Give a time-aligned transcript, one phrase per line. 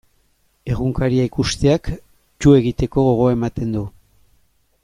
[0.75, 1.91] Egunkaria ikusteak
[2.45, 3.89] tu egiteko gogoa ematen du.